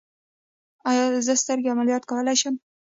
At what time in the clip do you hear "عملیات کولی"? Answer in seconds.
1.73-2.35